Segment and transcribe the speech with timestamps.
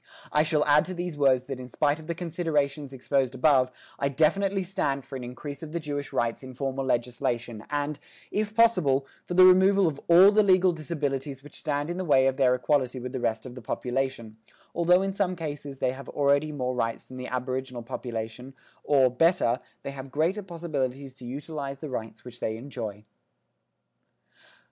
[0.31, 4.09] I shall add to these words that in spite of the considerations exposed above, I
[4.09, 7.99] definitely stand for an increase of the Jewish rights in formal legislation and,
[8.31, 12.25] if possible, for the removal of all the legal disabilities which stand in the way
[12.25, 14.37] of their equality with the rest of the population
[14.73, 19.59] (although in some cases they have already more rights than the aboriginal population, or, better,
[19.83, 23.03] they have greater possibilities to utilise the rights which they enjoy)."